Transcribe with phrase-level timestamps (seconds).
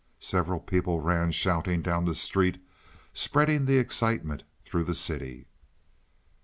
[0.19, 2.59] Several people ran shouting down the street,
[3.13, 5.45] spreading the excitement through the city.